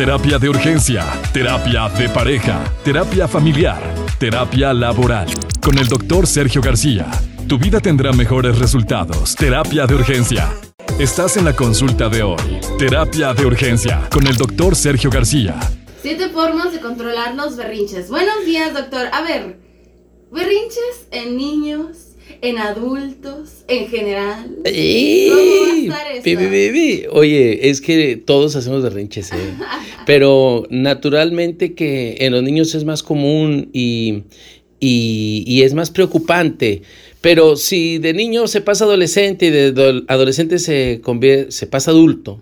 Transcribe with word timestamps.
terapia 0.00 0.38
de 0.38 0.48
urgencia, 0.48 1.04
terapia 1.30 1.86
de 1.90 2.08
pareja, 2.08 2.64
terapia 2.82 3.28
familiar, 3.28 3.82
terapia 4.18 4.72
laboral. 4.72 5.28
Con 5.60 5.76
el 5.76 5.88
doctor 5.88 6.26
Sergio 6.26 6.62
García, 6.62 7.06
tu 7.46 7.58
vida 7.58 7.80
tendrá 7.80 8.10
mejores 8.10 8.58
resultados. 8.58 9.36
Terapia 9.36 9.86
de 9.86 9.96
urgencia. 9.96 10.48
Estás 10.98 11.36
en 11.36 11.44
la 11.44 11.54
consulta 11.54 12.08
de 12.08 12.22
hoy. 12.22 12.60
Terapia 12.78 13.34
de 13.34 13.44
urgencia 13.44 14.08
con 14.10 14.26
el 14.26 14.38
doctor 14.38 14.74
Sergio 14.74 15.10
García. 15.10 15.60
Siete 16.00 16.30
formas 16.30 16.72
de 16.72 16.80
controlar 16.80 17.34
los 17.34 17.58
berrinches. 17.58 18.08
Buenos 18.08 18.46
días, 18.46 18.72
doctor. 18.72 19.06
A 19.12 19.20
ver, 19.20 19.60
berrinches 20.32 21.08
en 21.10 21.36
niños, 21.36 22.09
en 22.42 22.58
adultos, 22.58 23.64
en 23.68 23.88
general. 23.88 24.56
Oye, 27.10 27.70
es 27.70 27.80
que 27.80 28.16
todos 28.16 28.56
hacemos 28.56 28.82
berrinches, 28.82 29.32
¿eh? 29.32 29.54
pero 30.06 30.66
naturalmente 30.70 31.74
que 31.74 32.16
en 32.20 32.32
los 32.32 32.42
niños 32.42 32.74
es 32.74 32.84
más 32.84 33.02
común 33.02 33.70
y, 33.72 34.24
y, 34.80 35.62
es 35.62 35.74
más 35.74 35.90
preocupante. 35.90 36.82
Pero 37.20 37.56
si 37.56 37.98
de 37.98 38.14
niño 38.14 38.46
se 38.46 38.60
pasa 38.60 38.84
adolescente 38.84 39.46
y 39.46 39.50
de 39.50 40.04
adolescente 40.08 40.58
se, 40.58 41.02
se 41.48 41.66
pasa 41.66 41.90
adulto, 41.90 42.40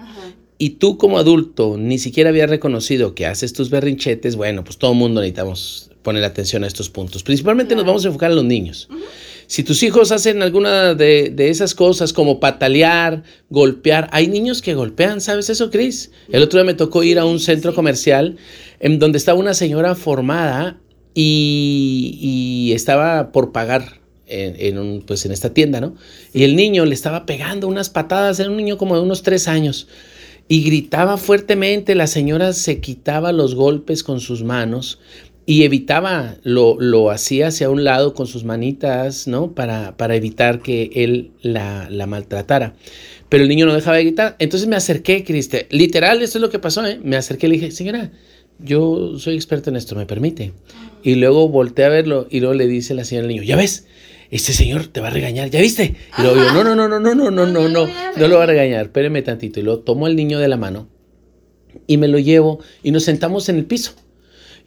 y 0.58 0.70
tú 0.70 0.98
como 0.98 1.18
adulto 1.18 1.76
ni 1.78 1.98
siquiera 1.98 2.30
habías 2.30 2.50
reconocido 2.50 3.14
que 3.14 3.26
haces 3.26 3.52
tus 3.52 3.70
berrinchetes, 3.70 4.36
bueno, 4.36 4.64
pues 4.64 4.78
todo 4.78 4.92
el 4.92 4.98
mundo 4.98 5.20
necesitamos 5.20 5.90
poner 6.02 6.24
atención 6.24 6.64
a 6.64 6.66
estos 6.66 6.90
puntos. 6.90 7.22
Principalmente 7.22 7.74
nos 7.76 7.84
vamos 7.84 8.04
a 8.04 8.08
enfocar 8.08 8.30
en 8.30 8.36
los 8.36 8.44
niños. 8.44 8.88
Si 9.48 9.62
tus 9.62 9.82
hijos 9.82 10.12
hacen 10.12 10.42
alguna 10.42 10.94
de, 10.94 11.34
esas 11.38 11.74
cosas 11.74 12.12
como 12.12 12.38
patalear, 12.38 13.22
golpear, 13.48 14.10
hay 14.12 14.28
niños 14.28 14.60
que 14.60 14.74
golpean, 14.74 15.22
¿sabes 15.22 15.48
eso, 15.48 15.70
Cris? 15.70 16.10
El 16.30 16.42
otro 16.42 16.58
día 16.58 16.66
me 16.66 16.74
tocó 16.74 17.02
ir 17.02 17.18
a 17.18 17.24
un 17.24 17.40
centro 17.40 17.74
comercial 17.74 18.36
en 18.78 18.98
donde 18.98 19.16
estaba 19.16 19.40
una 19.40 19.54
señora 19.54 19.94
formada 19.94 20.78
y, 21.14 22.72
estaba 22.74 23.32
por 23.32 23.50
pagar 23.50 24.00
en, 24.26 25.02
pues 25.06 25.24
en 25.24 25.32
esta 25.32 25.54
tienda, 25.54 25.80
¿no? 25.80 25.96
Y 26.34 26.42
el 26.42 26.54
niño 26.54 26.84
le 26.84 26.92
estaba 26.92 27.24
pegando 27.24 27.68
unas 27.68 27.88
patadas, 27.88 28.38
era 28.40 28.50
un 28.50 28.58
niño 28.58 28.76
como 28.76 28.96
de 28.96 29.00
unos 29.00 29.22
tres 29.22 29.48
años, 29.48 29.88
y 30.46 30.62
gritaba 30.62 31.16
fuertemente, 31.16 31.94
la 31.94 32.06
señora 32.06 32.52
se 32.52 32.80
quitaba 32.80 33.32
los 33.32 33.54
golpes 33.54 34.02
con 34.02 34.20
sus 34.20 34.44
manos 34.44 34.98
y 35.48 35.62
evitaba, 35.62 36.36
lo, 36.42 36.76
lo, 36.78 37.10
hacía 37.10 37.46
hacia 37.46 37.70
un 37.70 37.82
lado 37.82 38.12
con 38.12 38.26
sus 38.26 38.44
manitas, 38.44 39.26
¿no? 39.26 39.54
Para, 39.54 39.96
para 39.96 40.14
evitar 40.14 40.60
que 40.60 40.90
él 40.94 41.30
la, 41.40 41.88
la, 41.88 42.06
maltratara. 42.06 42.74
Pero 43.30 43.44
el 43.44 43.48
niño 43.48 43.64
no 43.64 43.72
dejaba 43.72 43.96
de 43.96 44.04
gritar. 44.04 44.36
Entonces 44.40 44.68
me 44.68 44.76
acerqué, 44.76 45.24
Cristian. 45.24 45.62
Literal, 45.70 46.20
esto 46.20 46.36
es 46.36 46.42
lo 46.42 46.50
que 46.50 46.58
pasó, 46.58 46.84
¿eh? 46.86 47.00
Me 47.02 47.16
acerqué 47.16 47.46
y 47.46 47.48
le 47.48 47.54
dije, 47.54 47.70
señora, 47.70 48.12
yo 48.58 49.18
soy 49.18 49.36
experto 49.36 49.70
en 49.70 49.76
esto, 49.76 49.94
¿me 49.94 50.04
permite? 50.04 50.52
Y 51.02 51.14
luego 51.14 51.48
volteé 51.48 51.86
a 51.86 51.88
verlo 51.88 52.26
y 52.28 52.40
luego 52.40 52.52
le 52.52 52.66
dice 52.66 52.92
la 52.92 53.06
señora 53.06 53.24
al 53.24 53.28
niño, 53.28 53.42
ya 53.42 53.56
ves, 53.56 53.86
este 54.30 54.52
señor 54.52 54.88
te 54.88 55.00
va 55.00 55.06
a 55.06 55.12
regañar, 55.12 55.48
¿ya 55.48 55.62
viste? 55.62 55.94
Y 56.18 56.20
luego 56.24 56.36
yo, 56.36 56.52
no, 56.52 56.62
no, 56.62 56.74
no, 56.74 56.88
no, 56.88 57.00
no, 57.00 57.14
no, 57.14 57.30
no, 57.30 57.46
no, 57.46 57.68
no, 57.70 57.88
no 58.14 58.28
lo 58.28 58.36
va 58.36 58.42
a 58.42 58.46
regañar, 58.46 58.84
espéreme 58.84 59.22
tantito. 59.22 59.60
Y 59.60 59.62
luego 59.62 59.80
tomo 59.80 60.04
al 60.04 60.14
niño 60.14 60.40
de 60.40 60.48
la 60.48 60.58
mano 60.58 60.90
y 61.86 61.96
me 61.96 62.06
lo 62.06 62.18
llevo 62.18 62.60
y 62.82 62.90
nos 62.90 63.04
sentamos 63.04 63.48
en 63.48 63.56
el 63.56 63.64
piso. 63.64 63.94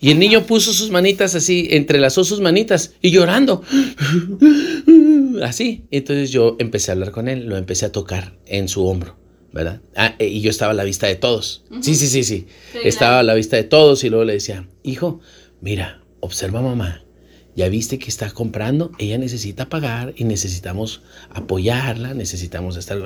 Y 0.02 0.09
el 0.09 0.17
niño 0.17 0.47
puso 0.47 0.73
sus 0.73 0.89
manitas 0.89 1.35
así, 1.35 1.67
entrelazó 1.69 2.23
sus 2.23 2.41
manitas 2.41 2.95
y 3.02 3.11
llorando. 3.11 3.63
Así. 5.44 5.85
Entonces 5.91 6.31
yo 6.31 6.55
empecé 6.59 6.89
a 6.91 6.94
hablar 6.94 7.11
con 7.11 7.27
él, 7.27 7.45
lo 7.45 7.55
empecé 7.55 7.85
a 7.85 7.91
tocar 7.91 8.33
en 8.47 8.67
su 8.67 8.85
hombro, 8.85 9.16
¿verdad? 9.53 9.81
Ah, 9.95 10.16
eh, 10.17 10.27
y 10.27 10.41
yo 10.41 10.49
estaba 10.49 10.72
a 10.72 10.75
la 10.75 10.83
vista 10.83 11.05
de 11.05 11.16
todos. 11.16 11.66
Sí, 11.81 11.94
sí, 11.94 12.07
sí, 12.07 12.23
sí. 12.23 12.47
estaba 12.83 13.19
a 13.19 13.23
la 13.23 13.35
vista 13.35 13.57
de 13.57 13.63
todos 13.63 14.03
y 14.03 14.09
luego 14.09 14.25
le 14.25 14.33
decía, 14.33 14.67
hijo, 14.81 15.19
mira, 15.61 16.02
observa 16.19 16.59
a 16.59 16.63
mamá. 16.63 17.03
Ya 17.55 17.67
viste 17.67 17.99
que 17.99 18.07
está 18.07 18.31
comprando, 18.31 18.91
ella 18.97 19.17
necesita 19.17 19.67
pagar 19.67 20.13
y 20.16 20.23
necesitamos 20.23 21.01
apoyarla, 21.29 22.13
necesitamos 22.13 22.78
estar. 22.78 22.97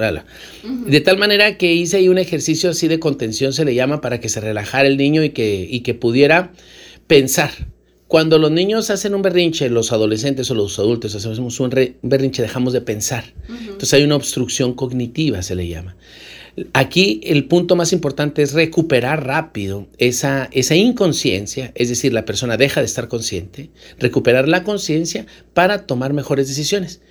De 0.64 1.02
tal 1.02 1.18
manera 1.18 1.58
que 1.58 1.74
hice 1.74 1.98
ahí 1.98 2.10
un 2.10 2.20
ejercicio 2.20 2.70
así 2.70 2.88
de 2.88 3.00
contención, 3.00 3.54
se 3.54 3.66
le 3.66 3.74
llama, 3.74 4.02
para 4.02 4.20
que 4.20 4.30
se 4.30 4.40
relajara 4.40 4.88
el 4.88 4.98
niño 4.98 5.24
y 5.24 5.32
que, 5.32 5.68
y 5.68 5.80
que 5.80 5.96
pudiera 5.96 6.54
pensar. 7.08 7.52
Cuando 8.08 8.38
los 8.38 8.52
niños 8.52 8.92
hacen 8.92 9.16
un 9.16 9.24
berrinche, 9.24 9.70
los 9.70 9.92
adolescentes 9.92 10.50
o 10.52 10.56
los 10.56 10.78
adultos 10.78 11.16
hacemos 11.16 11.60
un, 11.60 11.96
berrinche, 12.04 12.42
dejamos 12.44 12.72
de 12.72 12.82
pensar. 12.82 13.34
Entonces 13.50 13.94
hay 13.94 14.04
una 14.04 14.16
obstrucción 14.16 14.74
cognitiva, 14.74 15.42
se 15.42 15.56
le 15.56 15.68
llama. 15.68 15.96
Aquí 16.72 17.20
el 17.24 17.46
punto 17.46 17.76
más 17.76 17.92
importante 17.92 18.42
es 18.42 18.54
recuperar 18.54 19.26
rápido 19.26 19.88
esa, 19.98 20.48
esa 20.54 20.76
inconsciencia, 20.76 21.74
es 21.76 21.90
decir, 21.90 22.14
la 22.14 22.24
persona 22.24 22.56
deja 22.56 22.80
de 22.80 22.86
estar 22.86 23.10
consciente, 23.10 23.72
recuperar 24.00 24.48
la 24.48 24.64
conciencia 24.64 25.26
para 25.54 25.86
tomar 25.86 26.14
mejores 26.14 26.48
decisiones. 26.48 27.02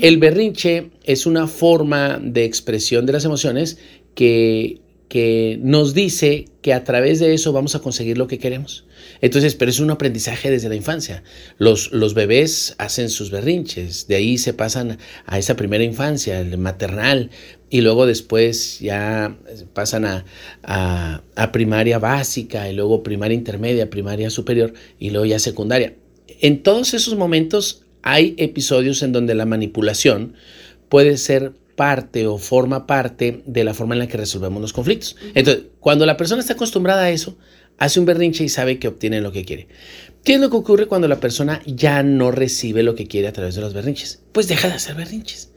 El 0.00 0.18
berrinche 0.18 0.90
es 1.04 1.24
una 1.24 1.46
forma 1.46 2.20
de 2.22 2.44
expresión 2.44 3.06
de 3.06 3.12
las 3.14 3.24
emociones 3.24 3.78
que 4.14 4.80
que 5.10 5.58
nos 5.60 5.92
dice 5.92 6.44
que 6.62 6.72
a 6.72 6.84
través 6.84 7.18
de 7.18 7.34
eso 7.34 7.52
vamos 7.52 7.74
a 7.74 7.80
conseguir 7.80 8.16
lo 8.16 8.28
que 8.28 8.38
queremos. 8.38 8.84
Entonces, 9.20 9.56
pero 9.56 9.68
es 9.68 9.80
un 9.80 9.90
aprendizaje 9.90 10.52
desde 10.52 10.68
la 10.68 10.76
infancia. 10.76 11.24
Los, 11.58 11.90
los 11.90 12.14
bebés 12.14 12.76
hacen 12.78 13.10
sus 13.10 13.32
berrinches, 13.32 14.06
de 14.06 14.14
ahí 14.14 14.38
se 14.38 14.54
pasan 14.54 14.98
a 15.26 15.36
esa 15.40 15.56
primera 15.56 15.82
infancia, 15.82 16.38
el 16.38 16.56
maternal, 16.58 17.30
y 17.70 17.80
luego 17.80 18.06
después 18.06 18.78
ya 18.78 19.36
pasan 19.74 20.04
a, 20.04 20.24
a, 20.62 21.52
primaria 21.52 21.98
básica, 21.98 22.70
y 22.70 22.74
luego 22.76 23.02
primaria 23.02 23.34
intermedia, 23.34 23.90
primaria 23.90 24.30
superior, 24.30 24.74
y 25.00 25.10
luego 25.10 25.26
ya 25.26 25.40
secundaria. 25.40 25.94
En 26.40 26.62
todos 26.62 26.94
esos 26.94 27.16
momentos 27.16 27.82
hay 28.02 28.36
episodios 28.38 29.02
en 29.02 29.10
donde 29.10 29.34
la 29.34 29.44
manipulación 29.44 30.34
puede 30.88 31.16
ser 31.16 31.52
parte 31.80 32.26
o 32.26 32.36
forma 32.36 32.86
parte 32.86 33.42
de 33.46 33.64
la 33.64 33.72
forma 33.72 33.94
en 33.94 34.00
la 34.00 34.06
que 34.06 34.18
resolvemos 34.18 34.60
los 34.60 34.74
conflictos. 34.74 35.16
Entonces, 35.34 35.64
cuando 35.80 36.04
la 36.04 36.18
persona 36.18 36.42
está 36.42 36.52
acostumbrada 36.52 37.04
a 37.04 37.10
eso, 37.10 37.38
hace 37.78 37.98
un 37.98 38.04
berrinche 38.04 38.44
y 38.44 38.50
sabe 38.50 38.78
que 38.78 38.86
obtiene 38.86 39.22
lo 39.22 39.32
que 39.32 39.46
quiere. 39.46 39.66
¿Qué 40.22 40.34
es 40.34 40.40
lo 40.40 40.50
que 40.50 40.58
ocurre 40.58 40.88
cuando 40.88 41.08
la 41.08 41.20
persona 41.20 41.62
ya 41.64 42.02
no 42.02 42.32
recibe 42.32 42.82
lo 42.82 42.94
que 42.94 43.06
quiere 43.06 43.28
a 43.28 43.32
través 43.32 43.54
de 43.54 43.62
los 43.62 43.72
berrinches? 43.72 44.20
Pues 44.32 44.46
deja 44.46 44.68
de 44.68 44.74
hacer 44.74 44.94
berrinches. 44.94 45.52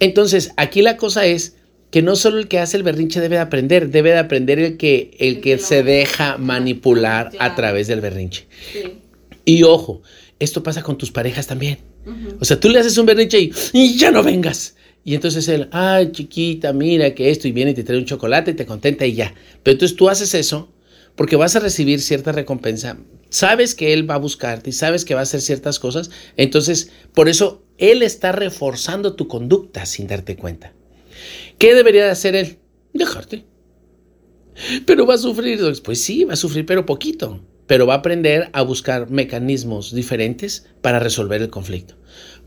Entonces, 0.00 0.50
aquí 0.56 0.82
la 0.82 0.96
cosa 0.96 1.24
es 1.24 1.54
que 1.92 2.02
no 2.02 2.16
solo 2.16 2.40
el 2.40 2.48
que 2.48 2.58
hace 2.58 2.76
el 2.76 2.82
berrinche 2.82 3.20
debe 3.20 3.36
de 3.36 3.42
aprender, 3.42 3.90
debe 3.90 4.10
de 4.10 4.18
aprender 4.18 4.58
el 4.58 4.76
que, 4.76 5.16
el, 5.20 5.40
que, 5.40 5.58
se 5.58 5.84
deja 5.84 6.36
manipular 6.36 7.30
a 7.38 7.54
través 7.54 7.86
del 7.86 8.00
berrinche. 8.00 8.48
Y 9.44 9.62
ojo, 9.62 10.02
esto 10.40 10.64
pasa 10.64 10.82
con 10.82 10.98
tus 10.98 11.12
parejas 11.12 11.46
también. 11.46 11.78
O 12.40 12.44
sea, 12.44 12.58
tú 12.58 12.70
le 12.70 12.80
haces 12.80 12.98
un 12.98 13.06
berrinche 13.06 13.38
y, 13.38 13.52
y 13.72 13.96
ya 13.96 14.10
no 14.10 14.24
vengas. 14.24 14.74
Y 15.04 15.14
entonces 15.14 15.46
él, 15.48 15.68
ay, 15.70 16.12
chiquita, 16.12 16.72
mira 16.72 17.14
que 17.14 17.30
esto, 17.30 17.46
y 17.46 17.52
viene 17.52 17.72
y 17.72 17.74
te 17.74 17.84
trae 17.84 17.98
un 17.98 18.06
chocolate 18.06 18.52
y 18.52 18.54
te 18.54 18.64
contenta 18.64 19.04
y 19.04 19.14
ya. 19.14 19.34
Pero 19.62 19.74
entonces 19.74 19.96
tú 19.96 20.08
haces 20.08 20.34
eso 20.34 20.72
porque 21.14 21.36
vas 21.36 21.54
a 21.56 21.60
recibir 21.60 22.00
cierta 22.00 22.32
recompensa. 22.32 22.98
Sabes 23.28 23.74
que 23.74 23.92
él 23.92 24.08
va 24.08 24.14
a 24.14 24.18
buscarte 24.18 24.70
y 24.70 24.72
sabes 24.72 25.04
que 25.04 25.14
va 25.14 25.20
a 25.20 25.24
hacer 25.24 25.40
ciertas 25.40 25.78
cosas. 25.78 26.10
Entonces, 26.36 26.90
por 27.14 27.28
eso 27.28 27.64
él 27.78 28.02
está 28.02 28.32
reforzando 28.32 29.14
tu 29.14 29.28
conducta 29.28 29.86
sin 29.86 30.06
darte 30.06 30.36
cuenta. 30.36 30.72
¿Qué 31.58 31.74
debería 31.74 32.04
de 32.04 32.10
hacer 32.10 32.34
él? 32.34 32.58
Dejarte. 32.92 33.44
Pero 34.86 35.06
va 35.06 35.14
a 35.14 35.18
sufrir. 35.18 35.60
Pues 35.82 36.02
sí, 36.02 36.24
va 36.24 36.34
a 36.34 36.36
sufrir, 36.36 36.64
pero 36.64 36.86
poquito. 36.86 37.40
Pero 37.66 37.86
va 37.86 37.94
a 37.94 37.98
aprender 37.98 38.50
a 38.52 38.62
buscar 38.62 39.10
mecanismos 39.10 39.94
diferentes 39.94 40.66
para 40.80 41.00
resolver 41.00 41.42
el 41.42 41.50
conflicto. 41.50 41.96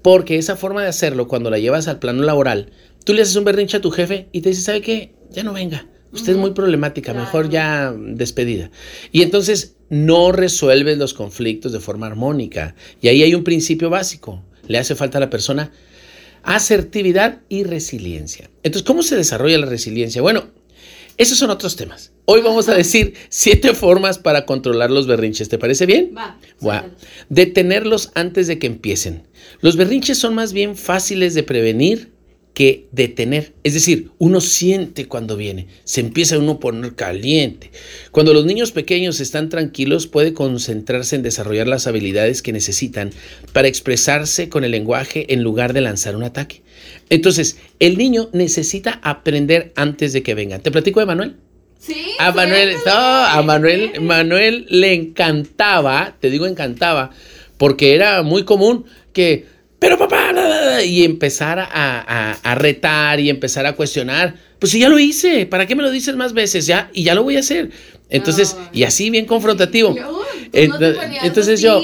Porque 0.01 0.37
esa 0.37 0.55
forma 0.55 0.83
de 0.83 0.89
hacerlo, 0.89 1.27
cuando 1.27 1.49
la 1.49 1.59
llevas 1.59 1.87
al 1.87 1.99
plano 1.99 2.23
laboral, 2.23 2.71
tú 3.03 3.13
le 3.13 3.21
haces 3.21 3.35
un 3.35 3.45
berrinche 3.45 3.77
a 3.77 3.81
tu 3.81 3.91
jefe 3.91 4.27
y 4.31 4.41
te 4.41 4.49
dice, 4.49 4.61
¿sabe 4.61 4.81
qué? 4.81 5.13
Ya 5.31 5.43
no 5.43 5.53
venga. 5.53 5.87
Usted 6.11 6.33
es 6.33 6.37
muy 6.37 6.51
problemática, 6.51 7.13
mejor 7.13 7.49
ya 7.49 7.93
despedida. 7.97 8.71
Y 9.11 9.23
entonces 9.23 9.75
no 9.89 10.31
resuelves 10.31 10.97
los 10.97 11.13
conflictos 11.13 11.73
de 11.73 11.79
forma 11.79 12.07
armónica. 12.07 12.75
Y 13.01 13.09
ahí 13.09 13.23
hay 13.23 13.35
un 13.35 13.43
principio 13.43 13.89
básico. 13.89 14.41
Le 14.67 14.77
hace 14.77 14.95
falta 14.95 15.17
a 15.17 15.21
la 15.21 15.29
persona 15.29 15.71
asertividad 16.43 17.41
y 17.49 17.63
resiliencia. 17.63 18.49
Entonces, 18.63 18.87
¿cómo 18.87 19.03
se 19.03 19.17
desarrolla 19.17 19.57
la 19.57 19.65
resiliencia? 19.65 20.21
Bueno, 20.21 20.45
esos 21.17 21.37
son 21.37 21.49
otros 21.49 21.75
temas. 21.75 22.13
Hoy 22.29 22.41
vamos 22.41 22.67
a 22.67 22.75
decir 22.75 23.13
siete 23.29 23.73
formas 23.73 24.17
para 24.17 24.45
controlar 24.45 24.91
los 24.91 25.07
berrinches. 25.07 25.47
¿Te 25.47 25.57
parece 25.57 25.85
bien? 25.85 26.13
Va. 26.13 26.85
Detenerlos 27.29 28.11
antes 28.15 28.47
de 28.47 28.59
que 28.59 28.67
empiecen. 28.67 29.23
Los 29.61 29.77
berrinches 29.77 30.17
son 30.17 30.35
más 30.35 30.51
bien 30.51 30.75
fáciles 30.75 31.35
de 31.35 31.43
prevenir 31.43 32.11
que 32.53 32.89
detener. 32.91 33.53
Es 33.63 33.75
decir, 33.75 34.11
uno 34.17 34.41
siente 34.41 35.07
cuando 35.07 35.37
viene, 35.37 35.67
se 35.85 36.01
empieza 36.01 36.37
uno 36.37 36.51
a 36.51 36.59
poner 36.59 36.95
caliente. 36.95 37.71
Cuando 38.11 38.33
los 38.33 38.45
niños 38.45 38.73
pequeños 38.73 39.21
están 39.21 39.47
tranquilos, 39.47 40.05
puede 40.07 40.33
concentrarse 40.33 41.15
en 41.15 41.23
desarrollar 41.23 41.69
las 41.69 41.87
habilidades 41.87 42.41
que 42.41 42.51
necesitan 42.51 43.11
para 43.53 43.69
expresarse 43.69 44.49
con 44.49 44.65
el 44.65 44.71
lenguaje 44.71 45.33
en 45.33 45.43
lugar 45.43 45.71
de 45.71 45.79
lanzar 45.79 46.17
un 46.17 46.23
ataque. 46.23 46.61
Entonces, 47.09 47.57
el 47.79 47.97
niño 47.97 48.29
necesita 48.33 48.99
aprender 49.01 49.71
antes 49.77 50.11
de 50.11 50.23
que 50.23 50.35
vengan. 50.35 50.61
¿Te 50.61 50.71
platico 50.71 50.99
de 50.99 51.05
Manuel? 51.05 51.37
Sí. 51.79 52.11
A 52.19 52.31
Manuel, 52.31 52.75
no, 52.85 52.91
a 52.93 53.37
sí. 53.39 53.45
Manuel, 53.45 54.01
Manuel 54.01 54.65
le 54.69 54.93
encantaba, 54.93 56.15
te 56.19 56.29
digo 56.29 56.45
encantaba, 56.45 57.11
porque 57.57 57.95
era 57.95 58.23
muy 58.23 58.43
común 58.43 58.85
que, 59.13 59.45
pero 59.79 59.97
papá, 59.97 60.31
la, 60.33 60.47
la, 60.47 60.65
la", 60.65 60.83
y 60.83 61.03
empezar 61.03 61.59
a, 61.59 61.67
a- 61.71 62.31
a 62.43 62.55
retar 62.55 63.19
y 63.19 63.29
empezar 63.29 63.65
a 63.65 63.73
cuestionar. 63.73 64.35
Pues 64.59 64.71
si 64.71 64.79
ya 64.79 64.89
lo 64.89 64.97
hice, 64.99 65.45
¿para 65.45 65.65
qué 65.67 65.75
me 65.75 65.83
lo 65.83 65.91
dices 65.91 66.15
más 66.15 66.33
veces? 66.33 66.65
Ya, 66.65 66.89
y 66.93 67.03
ya 67.03 67.13
lo 67.15 67.23
voy 67.23 67.37
a 67.37 67.41
hacer. 67.41 67.69
Entonces, 68.09 68.55
No. 68.57 68.69
y 68.73 68.83
así 68.83 69.09
bien 69.09 69.25
confrontativo. 69.25 69.93
No, 69.93 70.19
entonces 70.51 71.61
yo- 71.61 71.83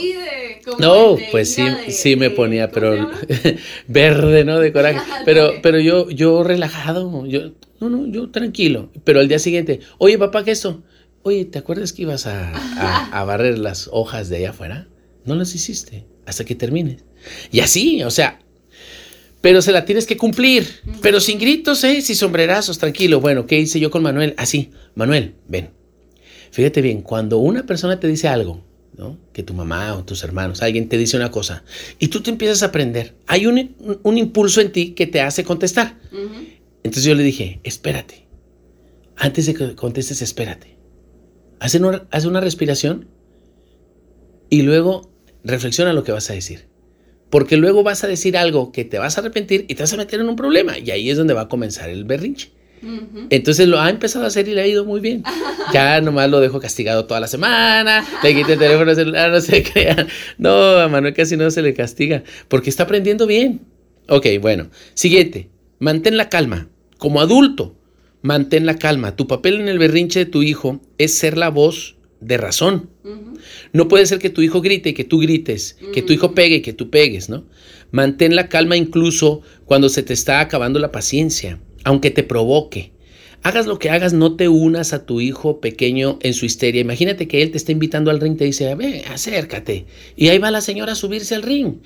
como 0.65 0.77
No, 0.79 1.17
pues 1.31 1.53
sí, 1.53 1.61
de- 1.63 1.91
sí 1.91 2.15
me 2.15 2.29
ponía, 2.29 2.69
¿cómo 2.71 2.91
se 2.93 2.97
pero 2.97 3.57
verde, 3.87 4.45
¿no? 4.45 4.59
De 4.59 4.71
coraje. 4.71 4.99
Pero, 5.25 5.55
pero 5.61 5.79
yo, 5.79 6.09
yo 6.09 6.41
relajado, 6.43 7.25
yo, 7.25 7.51
no, 7.89 7.97
no, 7.97 8.07
yo 8.07 8.29
tranquilo. 8.29 8.89
Pero 9.03 9.19
al 9.19 9.27
día 9.27 9.39
siguiente, 9.39 9.79
oye, 9.97 10.17
papá, 10.17 10.43
¿qué 10.43 10.51
es 10.51 10.59
esto? 10.59 10.83
Oye, 11.23 11.45
¿te 11.45 11.59
acuerdas 11.59 11.93
que 11.93 12.01
ibas 12.01 12.25
a, 12.27 12.51
a- 12.55 13.19
a 13.19 13.23
barrer 13.23 13.57
las 13.57 13.89
hojas 13.91 14.29
de 14.29 14.37
allá 14.37 14.49
afuera? 14.51 14.87
No 15.25 15.35
las 15.35 15.55
hiciste 15.55 16.05
hasta 16.25 16.43
que 16.45 16.55
termines. 16.55 17.03
Y 17.51 17.61
así, 17.61 18.03
o 18.03 18.11
sea, 18.11 18.39
pero 19.41 19.61
se 19.61 19.71
la 19.71 19.85
tienes 19.85 20.05
que 20.05 20.17
cumplir. 20.17 20.67
Pero 21.01 21.19
sin 21.19 21.37
gritos, 21.39 21.83
¿eh? 21.83 22.01
Sin 22.01 22.15
sombrerazos, 22.15 22.77
tranquilo. 22.77 23.19
Bueno, 23.21 23.45
¿qué 23.45 23.59
hice 23.59 23.79
yo 23.79 23.91
con 23.91 24.03
Manuel? 24.03 24.33
Así, 24.37 24.71
Manuel, 24.95 25.35
ven. 25.47 25.69
Fíjate 26.51 26.81
bien, 26.81 27.01
cuando 27.01 27.37
una 27.39 27.65
persona 27.65 27.99
te 27.99 28.07
dice 28.07 28.27
algo, 28.27 28.63
¿no? 28.97 29.17
Que 29.33 29.43
tu 29.43 29.53
mamá 29.53 29.95
o 29.95 30.03
tus 30.05 30.23
hermanos, 30.23 30.61
alguien 30.61 30.87
te 30.87 30.97
dice 30.97 31.17
una 31.17 31.31
cosa, 31.31 31.63
y 31.99 32.07
tú 32.09 32.21
te 32.21 32.29
empiezas 32.29 32.61
a 32.63 32.67
aprender, 32.67 33.15
hay 33.27 33.47
un, 33.47 33.75
un 34.03 34.17
impulso 34.17 34.61
en 34.61 34.71
ti 34.71 34.91
que 34.91 35.07
te 35.07 35.19
hace 35.19 35.43
contestar. 35.43 35.97
Ujú. 36.11 36.45
Entonces 36.83 37.05
yo 37.05 37.15
le 37.15 37.23
dije, 37.23 37.59
espérate. 37.63 38.27
Antes 39.15 39.45
de 39.45 39.53
que 39.53 39.75
contestes, 39.75 40.21
espérate. 40.21 40.77
Haz 41.59 41.75
una, 41.75 42.07
haz 42.11 42.25
una 42.25 42.41
respiración 42.41 43.07
y 44.49 44.63
luego 44.63 45.11
reflexiona 45.43 45.93
lo 45.93 46.03
que 46.03 46.11
vas 46.11 46.29
a 46.29 46.33
decir. 46.33 46.67
Porque 47.29 47.57
luego 47.57 47.83
vas 47.83 48.03
a 48.03 48.07
decir 48.07 48.37
algo 48.37 48.71
que 48.71 48.85
te 48.85 48.99
vas 48.99 49.17
a 49.17 49.21
arrepentir 49.21 49.65
y 49.67 49.75
te 49.75 49.83
vas 49.83 49.93
a 49.93 49.97
meter 49.97 50.19
en 50.19 50.29
un 50.29 50.35
problema. 50.35 50.77
Y 50.77 50.91
ahí 50.91 51.09
es 51.09 51.17
donde 51.17 51.33
va 51.33 51.41
a 51.41 51.47
comenzar 51.47 51.89
el 51.89 52.03
berrinche. 52.03 52.51
Entonces 53.29 53.67
lo 53.67 53.79
ha 53.79 53.89
empezado 53.89 54.25
a 54.25 54.27
hacer 54.27 54.47
y 54.47 54.53
le 54.53 54.61
ha 54.61 54.67
ido 54.67 54.85
muy 54.85 54.99
bien. 54.99 55.23
Ya 55.71 56.01
nomás 56.01 56.29
lo 56.29 56.41
dejo 56.41 56.59
castigado 56.59 57.05
toda 57.05 57.21
la 57.21 57.27
semana, 57.27 58.05
le 58.21 58.35
quité 58.35 58.53
el 58.53 58.59
teléfono 58.59 58.93
celular, 58.93 59.31
no 59.31 59.39
se 59.39 59.63
crean. 59.63 60.07
No, 60.37 60.77
a 60.77 60.89
Manuel 60.89 61.13
casi 61.13 61.37
no 61.37 61.49
se 61.49 61.61
le 61.61 61.73
castiga, 61.73 62.21
porque 62.49 62.69
está 62.69 62.83
aprendiendo 62.83 63.25
bien. 63.25 63.61
Ok, 64.09 64.27
bueno. 64.41 64.69
Siguiente, 64.93 65.49
mantén 65.79 66.17
la 66.17 66.27
calma. 66.27 66.67
Como 67.03 67.19
adulto, 67.19 67.75
mantén 68.21 68.65
la 68.65 68.77
calma. 68.77 69.17
Tu 69.17 69.27
papel 69.27 69.59
en 69.59 69.67
el 69.67 69.77
berrinche 69.77 70.19
de 70.19 70.25
tu 70.25 70.41
hijo 70.41 70.79
es 70.97 71.17
ser 71.17 71.37
la 71.37 71.49
voz 71.49 71.97
de 72.21 72.37
razón. 72.37 72.91
No 73.73 73.89
puede 73.89 74.05
ser 74.05 74.19
que 74.19 74.29
tu 74.29 74.41
hijo 74.41 74.61
grite 74.61 74.91
y 74.91 74.93
que 74.93 75.03
tú 75.03 75.19
grites, 75.19 75.75
que 75.93 76.01
tu 76.01 76.13
hijo 76.13 76.33
pegue 76.33 76.55
y 76.55 76.61
que 76.61 76.71
tú 76.71 76.89
pegues, 76.89 77.27
¿no? 77.27 77.43
Mantén 77.91 78.37
la 78.37 78.47
calma 78.47 78.77
incluso 78.77 79.41
cuando 79.65 79.89
se 79.89 80.01
te 80.01 80.13
está 80.13 80.39
acabando 80.39 80.79
la 80.79 80.93
paciencia, 80.93 81.59
aunque 81.83 82.09
te 82.09 82.23
provoque. 82.23 82.93
Hagas 83.41 83.67
lo 83.67 83.77
que 83.77 83.89
hagas, 83.89 84.13
no 84.13 84.37
te 84.37 84.47
unas 84.47 84.93
a 84.93 85.05
tu 85.05 85.19
hijo 85.19 85.59
pequeño 85.59 86.17
en 86.21 86.33
su 86.33 86.45
histeria. 86.45 86.79
Imagínate 86.79 87.27
que 87.27 87.41
él 87.41 87.51
te 87.51 87.57
está 87.57 87.73
invitando 87.73 88.11
al 88.11 88.21
ring, 88.21 88.37
te 88.37 88.45
dice, 88.45 88.73
ve, 88.75 89.03
acércate. 89.09 89.85
Y 90.15 90.29
ahí 90.29 90.37
va 90.37 90.49
la 90.51 90.61
señora 90.61 90.93
a 90.93 90.95
subirse 90.95 91.35
al 91.35 91.43
ring. 91.43 91.79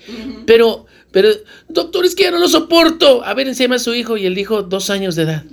Pero, 0.45 0.85
pero, 1.11 1.29
doctor, 1.69 2.05
es 2.05 2.15
que 2.15 2.23
ya 2.23 2.31
no 2.31 2.39
lo 2.39 2.47
soporto. 2.47 3.23
A 3.23 3.33
ver, 3.33 3.47
encima 3.47 3.75
a 3.75 3.79
su 3.79 3.93
hijo 3.93 4.17
y 4.17 4.25
el 4.25 4.37
hijo 4.37 4.63
dos 4.63 4.89
años 4.89 5.15
de 5.15 5.23
edad. 5.23 5.43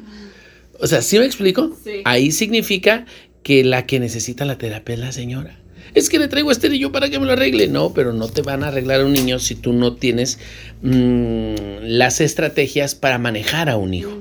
O 0.80 0.86
sea, 0.86 1.02
¿sí 1.02 1.18
me 1.18 1.24
explico? 1.24 1.76
Sí. 1.84 2.02
Ahí 2.04 2.32
significa 2.32 3.06
que 3.42 3.64
la 3.64 3.86
que 3.86 4.00
necesita 4.00 4.44
la 4.44 4.58
terapia 4.58 4.94
es 4.94 5.00
la 5.00 5.12
señora. 5.12 5.58
Es 5.94 6.08
que 6.08 6.18
le 6.18 6.28
traigo 6.28 6.50
este 6.50 6.68
niño 6.68 6.90
para 6.90 7.08
que 7.08 7.20
me 7.20 7.26
lo 7.26 7.32
arregle. 7.32 7.68
No, 7.68 7.94
pero 7.94 8.12
no 8.12 8.28
te 8.28 8.42
van 8.42 8.64
a 8.64 8.68
arreglar 8.68 9.02
a 9.02 9.04
un 9.06 9.12
niño 9.12 9.38
si 9.38 9.54
tú 9.54 9.72
no 9.72 9.94
tienes 9.94 10.38
mm, 10.82 11.54
las 11.82 12.20
estrategias 12.20 12.94
para 12.94 13.18
manejar 13.18 13.68
a 13.68 13.76
un 13.76 13.94
hijo. 13.94 14.18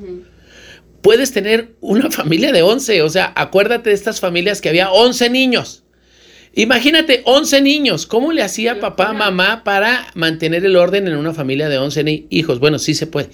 Puedes 1.01 1.31
tener 1.31 1.75
una 1.81 2.11
familia 2.11 2.51
de 2.51 2.61
11, 2.61 3.01
o 3.01 3.09
sea, 3.09 3.33
acuérdate 3.35 3.89
de 3.89 3.95
estas 3.95 4.19
familias 4.19 4.61
que 4.61 4.69
había 4.69 4.91
11 4.91 5.29
niños. 5.31 5.82
Imagínate 6.55 7.21
11 7.25 7.61
niños. 7.61 8.05
¿Cómo 8.05 8.31
le 8.31 8.43
hacía 8.43 8.79
papá, 8.79 9.13
mamá 9.13 9.63
para 9.63 10.07
mantener 10.13 10.65
el 10.65 10.75
orden 10.75 11.07
en 11.07 11.15
una 11.17 11.33
familia 11.33 11.67
de 11.69 11.77
11 11.79 12.03
ni- 12.03 12.27
hijos? 12.29 12.59
Bueno, 12.59 12.77
sí 12.79 12.93
se 12.93 13.07
puede. 13.07 13.29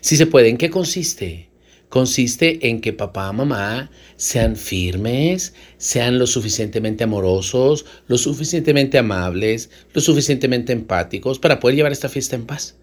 Sí 0.00 0.16
se 0.16 0.26
puede. 0.26 0.48
¿En 0.48 0.56
qué 0.56 0.70
consiste? 0.70 1.48
Consiste 1.88 2.68
en 2.68 2.80
que 2.80 2.92
papá, 2.92 3.32
mamá 3.32 3.90
sean 4.16 4.56
firmes, 4.56 5.54
sean 5.76 6.18
lo 6.18 6.26
suficientemente 6.26 7.04
amorosos, 7.04 7.84
lo 8.06 8.16
suficientemente 8.16 8.96
amables, 8.98 9.68
lo 9.92 10.00
suficientemente 10.00 10.72
empáticos 10.72 11.38
para 11.38 11.60
poder 11.60 11.76
llevar 11.76 11.92
esta 11.92 12.08
fiesta 12.08 12.36
en 12.36 12.46
paz. 12.46 12.76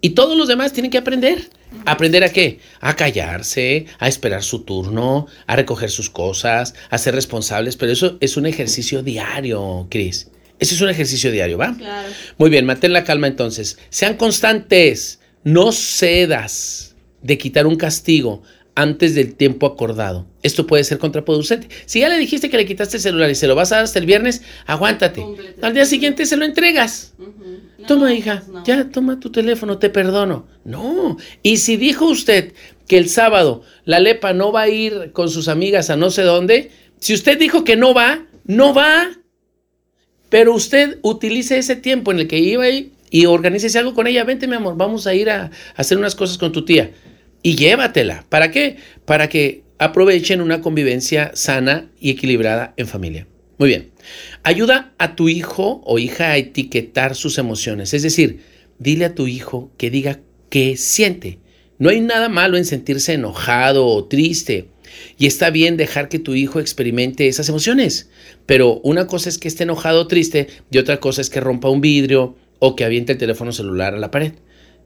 Y 0.00 0.10
todos 0.10 0.36
los 0.36 0.48
demás 0.48 0.72
tienen 0.72 0.90
que 0.90 0.98
aprender. 0.98 1.50
¿Aprender 1.84 2.24
a 2.24 2.30
qué? 2.30 2.58
A 2.80 2.96
callarse, 2.96 3.86
a 3.98 4.08
esperar 4.08 4.42
su 4.42 4.60
turno, 4.62 5.26
a 5.46 5.56
recoger 5.56 5.90
sus 5.90 6.10
cosas, 6.10 6.74
a 6.88 6.98
ser 6.98 7.14
responsables. 7.14 7.76
Pero 7.76 7.92
eso 7.92 8.16
es 8.20 8.36
un 8.36 8.46
ejercicio 8.46 9.02
diario, 9.02 9.86
Cris. 9.90 10.28
Ese 10.58 10.74
es 10.74 10.80
un 10.80 10.90
ejercicio 10.90 11.30
diario, 11.30 11.58
¿va? 11.58 11.74
Claro. 11.76 12.08
Muy 12.38 12.50
bien, 12.50 12.66
mantén 12.66 12.92
la 12.92 13.04
calma 13.04 13.26
entonces. 13.26 13.78
Sean 13.88 14.16
constantes. 14.16 15.20
No 15.42 15.72
cedas 15.72 16.96
de 17.22 17.38
quitar 17.38 17.66
un 17.66 17.76
castigo 17.76 18.42
antes 18.74 19.14
del 19.14 19.34
tiempo 19.34 19.66
acordado. 19.66 20.26
Esto 20.42 20.66
puede 20.66 20.84
ser 20.84 20.98
contraproducente. 20.98 21.68
Si 21.86 22.00
ya 22.00 22.08
le 22.08 22.18
dijiste 22.18 22.50
que 22.50 22.56
le 22.56 22.66
quitaste 22.66 22.96
el 22.96 23.02
celular 23.02 23.30
y 23.30 23.34
se 23.34 23.46
lo 23.46 23.54
vas 23.54 23.72
a 23.72 23.76
dar 23.76 23.84
hasta 23.84 23.98
el 23.98 24.06
viernes, 24.06 24.42
aguántate. 24.66 25.24
Al 25.62 25.74
día 25.74 25.84
siguiente 25.84 26.26
se 26.26 26.36
lo 26.36 26.44
entregas. 26.44 27.14
No, 27.78 27.86
Toma, 27.86 28.12
hija, 28.12 28.42
no. 28.50 28.64
ya 28.64 28.90
toma 28.90 29.20
tu 29.20 29.30
teléfono, 29.30 29.78
te 29.78 29.90
perdono. 29.90 30.46
No. 30.64 31.16
Y 31.42 31.58
si 31.58 31.76
dijo 31.76 32.06
usted 32.06 32.52
que 32.86 32.98
el 32.98 33.08
sábado 33.08 33.62
la 33.84 34.00
Lepa 34.00 34.32
no 34.32 34.52
va 34.52 34.62
a 34.62 34.68
ir 34.68 35.12
con 35.12 35.30
sus 35.30 35.48
amigas 35.48 35.90
a 35.90 35.96
no 35.96 36.10
sé 36.10 36.22
dónde, 36.22 36.70
si 36.98 37.14
usted 37.14 37.38
dijo 37.38 37.64
que 37.64 37.76
no 37.76 37.94
va, 37.94 38.26
no 38.44 38.74
va. 38.74 39.10
Pero 40.28 40.54
usted 40.54 40.98
utilice 41.02 41.58
ese 41.58 41.76
tiempo 41.76 42.12
en 42.12 42.20
el 42.20 42.28
que 42.28 42.38
iba 42.38 42.64
ahí 42.64 42.92
y 43.10 43.26
organícese 43.26 43.78
algo 43.78 43.94
con 43.94 44.06
ella. 44.06 44.24
Vente, 44.24 44.46
mi 44.46 44.54
amor, 44.56 44.76
vamos 44.76 45.06
a 45.06 45.14
ir 45.14 45.28
a, 45.30 45.44
a 45.44 45.50
hacer 45.76 45.98
unas 45.98 46.14
cosas 46.14 46.38
con 46.38 46.52
tu 46.52 46.64
tía. 46.64 46.92
Y 47.42 47.56
llévatela. 47.56 48.26
¿Para 48.28 48.50
qué? 48.50 48.76
Para 49.04 49.28
que 49.28 49.62
aprovechen 49.78 50.40
una 50.40 50.60
convivencia 50.60 51.32
sana 51.34 51.90
y 51.98 52.10
equilibrada 52.10 52.74
en 52.76 52.86
familia. 52.86 53.26
Muy 53.58 53.68
bien. 53.68 53.90
Ayuda 54.42 54.94
a 54.98 55.16
tu 55.16 55.28
hijo 55.28 55.82
o 55.84 55.98
hija 55.98 56.30
a 56.30 56.36
etiquetar 56.36 57.14
sus 57.14 57.38
emociones. 57.38 57.94
Es 57.94 58.02
decir, 58.02 58.40
dile 58.78 59.06
a 59.06 59.14
tu 59.14 59.26
hijo 59.26 59.70
que 59.76 59.90
diga 59.90 60.20
qué 60.48 60.76
siente. 60.76 61.38
No 61.78 61.88
hay 61.88 62.00
nada 62.00 62.28
malo 62.28 62.56
en 62.56 62.64
sentirse 62.64 63.14
enojado 63.14 63.86
o 63.86 64.04
triste. 64.04 64.68
Y 65.18 65.26
está 65.26 65.50
bien 65.50 65.76
dejar 65.76 66.08
que 66.08 66.18
tu 66.18 66.34
hijo 66.34 66.60
experimente 66.60 67.28
esas 67.28 67.48
emociones. 67.48 68.10
Pero 68.46 68.80
una 68.82 69.06
cosa 69.06 69.28
es 69.28 69.38
que 69.38 69.48
esté 69.48 69.62
enojado 69.64 70.02
o 70.02 70.06
triste 70.06 70.48
y 70.70 70.78
otra 70.78 71.00
cosa 71.00 71.20
es 71.20 71.30
que 71.30 71.40
rompa 71.40 71.70
un 71.70 71.80
vidrio 71.80 72.36
o 72.58 72.76
que 72.76 72.84
aviente 72.84 73.12
el 73.12 73.18
teléfono 73.18 73.52
celular 73.52 73.94
a 73.94 73.98
la 73.98 74.10
pared. 74.10 74.32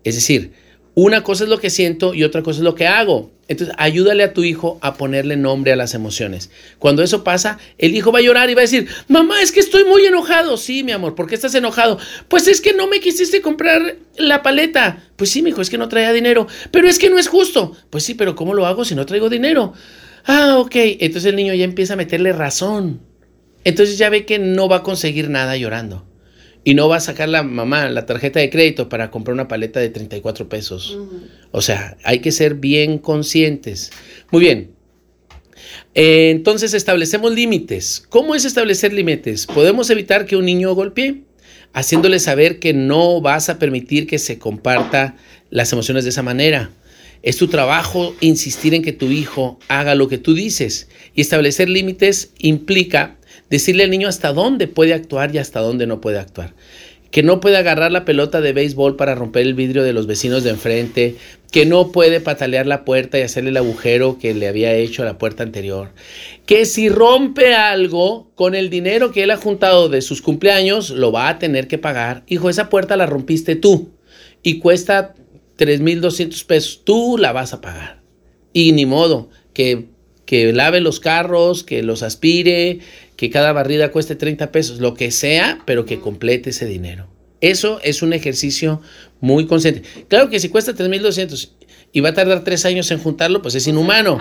Es 0.04 0.14
decir, 0.14 0.52
una 0.94 1.22
cosa 1.22 1.44
es 1.44 1.50
lo 1.50 1.58
que 1.58 1.70
siento 1.70 2.14
y 2.14 2.22
otra 2.24 2.42
cosa 2.42 2.58
es 2.58 2.64
lo 2.64 2.74
que 2.74 2.86
hago. 2.86 3.32
Entonces, 3.48 3.74
ayúdale 3.78 4.22
a 4.22 4.32
tu 4.32 4.44
hijo 4.44 4.78
a 4.80 4.94
ponerle 4.94 5.36
nombre 5.36 5.72
a 5.72 5.76
las 5.76 5.94
emociones. 5.94 6.50
Cuando 6.78 7.02
eso 7.02 7.24
pasa, 7.24 7.58
el 7.78 7.94
hijo 7.94 8.10
va 8.12 8.20
a 8.20 8.22
llorar 8.22 8.48
y 8.48 8.54
va 8.54 8.60
a 8.60 8.62
decir, 8.62 8.88
mamá, 9.08 9.42
es 9.42 9.52
que 9.52 9.60
estoy 9.60 9.84
muy 9.84 10.06
enojado. 10.06 10.56
Sí, 10.56 10.82
mi 10.84 10.92
amor, 10.92 11.14
¿por 11.14 11.26
qué 11.26 11.34
estás 11.34 11.54
enojado? 11.54 11.98
Pues 12.28 12.48
es 12.48 12.60
que 12.60 12.72
no 12.72 12.86
me 12.86 13.00
quisiste 13.00 13.42
comprar 13.42 13.96
la 14.16 14.42
paleta. 14.42 15.02
Pues 15.16 15.30
sí, 15.30 15.42
mi 15.42 15.50
hijo, 15.50 15.60
es 15.60 15.68
que 15.68 15.78
no 15.78 15.88
traía 15.88 16.12
dinero. 16.12 16.46
Pero 16.70 16.88
es 16.88 16.98
que 16.98 17.10
no 17.10 17.18
es 17.18 17.28
justo. 17.28 17.76
Pues 17.90 18.04
sí, 18.04 18.14
pero 18.14 18.34
¿cómo 18.34 18.54
lo 18.54 18.66
hago 18.66 18.84
si 18.84 18.94
no 18.94 19.04
traigo 19.04 19.28
dinero? 19.28 19.74
Ah, 20.24 20.56
ok. 20.58 20.74
Entonces 20.74 21.26
el 21.26 21.36
niño 21.36 21.54
ya 21.54 21.64
empieza 21.64 21.94
a 21.94 21.96
meterle 21.96 22.32
razón. 22.32 23.00
Entonces 23.64 23.98
ya 23.98 24.10
ve 24.10 24.24
que 24.24 24.38
no 24.38 24.68
va 24.68 24.76
a 24.76 24.82
conseguir 24.82 25.28
nada 25.28 25.56
llorando. 25.56 26.06
Y 26.64 26.74
no 26.74 26.88
va 26.88 26.96
a 26.96 27.00
sacar 27.00 27.28
la 27.28 27.42
mamá 27.42 27.88
la 27.90 28.06
tarjeta 28.06 28.40
de 28.40 28.48
crédito 28.48 28.88
para 28.88 29.10
comprar 29.10 29.34
una 29.34 29.48
paleta 29.48 29.80
de 29.80 29.90
34 29.90 30.48
pesos. 30.48 30.96
Ujú. 30.96 31.20
O 31.52 31.60
sea, 31.60 31.96
hay 32.04 32.20
que 32.20 32.32
ser 32.32 32.54
bien 32.54 32.98
conscientes. 32.98 33.90
Muy 34.30 34.40
bien. 34.40 34.70
Eh, 35.94 36.30
entonces 36.30 36.74
establecemos 36.74 37.32
límites. 37.32 38.04
¿Cómo 38.08 38.34
es 38.34 38.44
establecer 38.44 38.92
límites? 38.92 39.46
Podemos 39.46 39.90
evitar 39.90 40.26
que 40.26 40.36
un 40.36 40.46
niño 40.46 40.74
golpee, 40.74 41.22
haciéndole 41.72 42.18
saber 42.18 42.58
que 42.58 42.72
no 42.72 43.20
vas 43.20 43.48
a 43.48 43.58
permitir 43.58 44.06
que 44.06 44.18
se 44.18 44.38
comparta 44.38 45.16
las 45.50 45.72
emociones 45.72 46.04
de 46.04 46.10
esa 46.10 46.22
manera. 46.22 46.70
Es 47.22 47.36
tu 47.36 47.48
trabajo 47.48 48.14
insistir 48.20 48.74
en 48.74 48.82
que 48.82 48.92
tu 48.92 49.06
hijo 49.06 49.58
haga 49.68 49.94
lo 49.94 50.08
que 50.08 50.18
tú 50.18 50.34
dices. 50.34 50.88
Y 51.14 51.20
establecer 51.20 51.68
límites 51.68 52.32
implica 52.38 53.16
decirle 53.50 53.84
al 53.84 53.90
niño 53.90 54.08
hasta 54.08 54.32
dónde 54.32 54.68
puede 54.68 54.94
actuar 54.94 55.34
y 55.34 55.38
hasta 55.38 55.60
dónde 55.60 55.86
no 55.86 56.00
puede 56.00 56.18
actuar 56.18 56.54
que 57.14 57.22
no 57.22 57.38
puede 57.38 57.58
agarrar 57.58 57.92
la 57.92 58.04
pelota 58.04 58.40
de 58.40 58.52
béisbol 58.52 58.96
para 58.96 59.14
romper 59.14 59.42
el 59.42 59.54
vidrio 59.54 59.84
de 59.84 59.92
los 59.92 60.08
vecinos 60.08 60.42
de 60.42 60.50
enfrente, 60.50 61.14
que 61.52 61.64
no 61.64 61.92
puede 61.92 62.18
patalear 62.18 62.66
la 62.66 62.84
puerta 62.84 63.16
y 63.16 63.22
hacerle 63.22 63.50
el 63.50 63.56
agujero 63.56 64.18
que 64.18 64.34
le 64.34 64.48
había 64.48 64.74
hecho 64.74 65.02
a 65.02 65.04
la 65.04 65.16
puerta 65.16 65.44
anterior, 65.44 65.92
que 66.44 66.66
si 66.66 66.88
rompe 66.88 67.54
algo 67.54 68.32
con 68.34 68.56
el 68.56 68.68
dinero 68.68 69.12
que 69.12 69.22
él 69.22 69.30
ha 69.30 69.36
juntado 69.36 69.88
de 69.88 70.02
sus 70.02 70.22
cumpleaños, 70.22 70.90
lo 70.90 71.12
va 71.12 71.28
a 71.28 71.38
tener 71.38 71.68
que 71.68 71.78
pagar. 71.78 72.24
Hijo, 72.26 72.50
esa 72.50 72.68
puerta 72.68 72.96
la 72.96 73.06
rompiste 73.06 73.54
tú 73.54 73.90
y 74.42 74.58
cuesta 74.58 75.14
3.200 75.56 76.44
pesos, 76.46 76.80
tú 76.82 77.16
la 77.16 77.30
vas 77.30 77.52
a 77.52 77.60
pagar. 77.60 78.00
Y 78.52 78.72
ni 78.72 78.86
modo, 78.86 79.30
que, 79.52 79.84
que 80.26 80.52
lave 80.52 80.80
los 80.80 80.98
carros, 80.98 81.62
que 81.62 81.84
los 81.84 82.02
aspire, 82.02 82.80
que 83.16 83.30
cada 83.30 83.52
barrida 83.52 83.90
cueste 83.90 84.16
30 84.16 84.50
pesos, 84.52 84.80
lo 84.80 84.94
que 84.94 85.10
sea, 85.10 85.60
pero 85.64 85.84
que 85.84 86.00
complete 86.00 86.50
ese 86.50 86.66
dinero. 86.66 87.08
Eso 87.40 87.78
es 87.82 88.02
un 88.02 88.12
ejercicio 88.12 88.80
muy 89.20 89.46
consciente. 89.46 89.82
Claro 90.08 90.30
que 90.30 90.40
si 90.40 90.48
cuesta 90.48 90.72
3.200 90.72 91.50
y 91.92 92.00
va 92.00 92.08
a 92.08 92.14
tardar 92.14 92.42
tres 92.42 92.64
años 92.64 92.90
en 92.90 92.98
juntarlo, 92.98 93.42
pues 93.42 93.54
es 93.54 93.66
inhumano. 93.68 94.18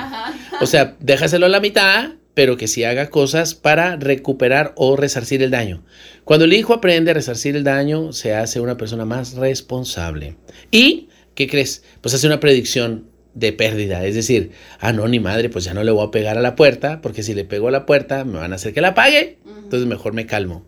O 0.62 0.66
sea, 0.66 0.96
déjaselo 1.00 1.46
a 1.46 1.50
la 1.50 1.60
mitad, 1.60 2.12
pero 2.34 2.58
que 2.58 2.68
si 2.68 2.84
haga 2.84 3.10
cosas 3.10 3.56
para 3.56 3.96
recuperar 3.96 4.74
o 4.76 4.96
resarcir 4.96 5.42
el 5.42 5.52
daño. 5.52 5.84
Cuando 6.24 6.46
el 6.46 6.54
hijo 6.54 6.74
aprende 6.74 7.12
a 7.12 7.14
resarcir 7.14 7.56
el 7.56 7.64
daño, 7.64 8.14
se 8.14 8.36
hace 8.36 8.60
una 8.60 8.78
persona 8.78 9.06
más 9.06 9.34
responsable. 9.36 10.36
¿Y 10.70 11.10
qué 11.36 11.48
crees? 11.48 11.84
Pues 12.02 12.14
hace 12.14 12.28
una 12.28 12.40
predicción 12.40 13.08
de 13.34 13.54
pérdida. 13.54 14.06
Es 14.06 14.16
decir, 14.16 14.52
ah, 14.80 14.94
no, 14.94 15.08
ni 15.08 15.20
madre, 15.20 15.50
pues 15.50 15.66
ya 15.66 15.74
no 15.74 15.84
le 15.84 15.92
voy 15.92 16.06
a 16.06 16.12
pegar 16.12 16.38
a 16.38 16.42
la 16.42 16.56
puerta, 16.56 17.02
porque 17.02 17.24
si 17.24 17.34
le 17.34 17.46
pego 17.46 17.68
a 17.68 17.72
la 17.72 17.86
puerta 17.86 18.26
me 18.26 18.40
van 18.40 18.52
a 18.52 18.56
hacer 18.56 18.74
que 18.74 18.82
la 18.82 18.94
pague. 18.94 19.40
Entonces 19.46 19.88
mejor 19.88 20.14
me 20.14 20.26
calmo. 20.26 20.66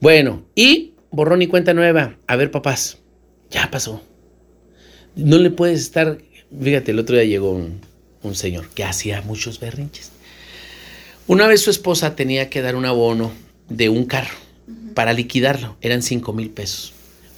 Bueno, 0.00 0.44
y 0.54 0.94
borrón 1.10 1.42
y 1.42 1.46
cuenta 1.46 1.74
nueva. 1.74 2.16
A 2.26 2.36
ver, 2.36 2.50
papás, 2.50 2.98
ya 3.50 3.70
pasó. 3.70 4.02
No 5.16 5.38
le 5.38 5.50
puedes 5.50 5.80
estar. 5.80 6.18
Fíjate, 6.60 6.92
el 6.92 6.98
otro 6.98 7.16
día 7.16 7.24
llegó 7.24 7.52
un, 7.52 7.80
un 8.22 8.34
señor 8.34 8.68
que 8.70 8.84
hacía 8.84 9.22
muchos 9.22 9.60
berrinches. 9.60 10.12
Una 11.26 11.46
vez 11.46 11.60
su 11.60 11.70
esposa 11.70 12.16
tenía 12.16 12.48
que 12.48 12.62
dar 12.62 12.76
un 12.76 12.86
abono 12.86 13.32
de 13.68 13.88
un 13.88 14.06
carro 14.06 14.34
para 14.94 15.12
liquidarlo. 15.12 15.76
Eran 15.80 16.02
5 16.02 16.32
mil 16.32 16.50
pesos. 16.50 16.92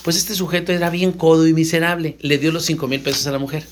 Pues 0.05 0.17
este 0.17 0.35
sujeto 0.35 0.73
era 0.73 0.91
bien 0.91 1.13
codo 1.13 1.47
y 1.47 1.53
miserable. 1.53 2.17
Le 2.21 2.39
dio 2.39 2.53
los 2.53 2.65
5 2.65 2.87
mil 2.89 3.01
pesos 3.01 3.27
a 3.27 3.33
la 3.33 3.39
mujer. 3.39 3.65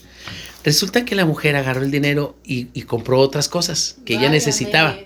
Resulta 0.65 1.05
que 1.05 1.15
la 1.15 1.25
mujer 1.25 1.57
agarró 1.57 1.83
el 1.83 1.91
dinero 1.91 2.37
y, 2.45 2.65
compró 2.83 3.21
otras 3.21 3.49
cosas 3.49 3.99
que 4.05 4.15
ella 4.15 4.29
necesitaba. 4.29 4.99